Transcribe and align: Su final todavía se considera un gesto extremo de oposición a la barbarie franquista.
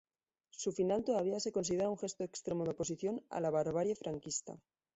Su 0.49 0.71
final 0.71 1.03
todavía 1.03 1.39
se 1.39 1.51
considera 1.51 1.91
un 1.91 1.95
gesto 2.03 2.23
extremo 2.23 2.63
de 2.63 2.71
oposición 2.71 3.21
a 3.29 3.39
la 3.39 3.51
barbarie 3.51 3.95
franquista. 3.95 4.57